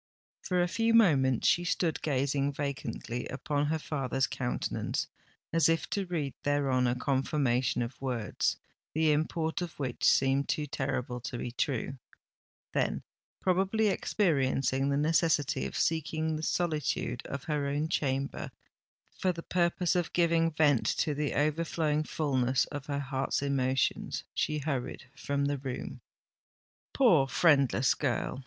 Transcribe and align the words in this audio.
For 0.41 0.63
a 0.63 0.67
few 0.67 0.95
moments 0.95 1.47
she 1.47 1.63
stood 1.63 2.01
gazing 2.01 2.53
vacantly 2.53 3.27
upon 3.27 3.67
her 3.67 3.77
father's 3.77 4.25
countenance, 4.25 5.05
as 5.53 5.69
if 5.69 5.87
to 5.91 6.07
read 6.07 6.33
thereon 6.41 6.87
a 6.87 6.95
confirmation 6.95 7.83
of 7.83 8.01
words, 8.01 8.57
the 8.95 9.11
import 9.11 9.61
of 9.61 9.77
which 9.77 10.03
seemed 10.03 10.49
too 10.49 10.65
terrible 10.65 11.19
to 11.19 11.37
be 11.37 11.51
true: 11.51 11.99
then, 12.73 13.03
probably 13.41 13.89
experiencing 13.89 14.89
the 14.89 14.97
necessity 14.97 15.67
of 15.67 15.77
seeking 15.77 16.35
the 16.35 16.41
solitude 16.41 17.23
of 17.27 17.43
her 17.43 17.67
own 17.67 17.87
chamber 17.87 18.49
for 19.19 19.31
the 19.31 19.43
purpose 19.43 19.95
of 19.95 20.13
giving 20.13 20.49
vent 20.49 20.87
to 20.97 21.13
the 21.13 21.35
overflowing 21.35 22.03
fulness 22.03 22.65
of 22.71 22.87
her 22.87 22.97
heart's 22.99 23.43
emotions, 23.43 24.23
she 24.33 24.57
hurried 24.57 25.03
from 25.15 25.45
the 25.45 25.59
room. 25.59 26.01
Poor 26.91 27.27
friendless 27.27 27.93
girl! 27.93 28.39